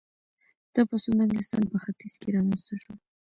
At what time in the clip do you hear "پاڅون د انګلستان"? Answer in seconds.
0.89-1.63